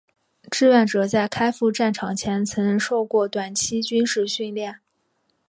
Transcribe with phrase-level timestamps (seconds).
[0.49, 4.79] 志愿者在开赴战场前曾受过短期军事训练。